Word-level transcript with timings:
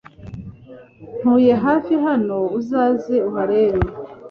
Ntuye 1.19 1.53
hafi 1.65 1.93
hano 2.05 2.37
uzaze 2.59 3.15
uharebe 3.29 3.87